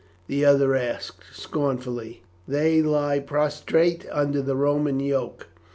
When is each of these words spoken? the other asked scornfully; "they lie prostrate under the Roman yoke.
the 0.25 0.43
other 0.43 0.73
asked 0.75 1.23
scornfully; 1.31 2.23
"they 2.47 2.81
lie 2.81 3.19
prostrate 3.19 4.03
under 4.11 4.41
the 4.41 4.55
Roman 4.55 4.99
yoke. 4.99 5.49